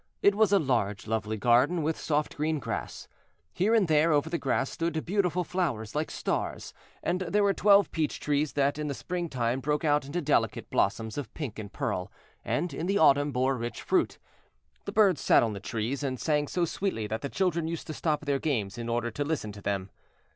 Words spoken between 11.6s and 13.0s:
pearl, and in the